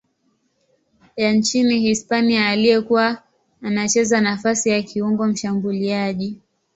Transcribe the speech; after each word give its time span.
ya 1.15 1.31
nchini 1.33 1.79
Hispania 1.79 2.49
aliyekuwa 2.49 3.23
anacheza 3.61 4.21
nafasi 4.21 4.69
ya 4.69 4.81
kiungo 4.81 5.27
mshambuliaji. 5.27 6.39